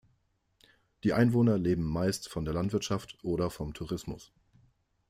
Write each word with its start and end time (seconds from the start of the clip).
Die 1.03 1.13
Einwohner 1.13 1.59
leben 1.59 1.83
meist 1.83 2.27
von 2.27 2.43
der 2.43 2.55
Landwirtschaft 2.55 3.19
oder 3.21 3.51
vom 3.51 3.75
Tourismus. 3.75 4.31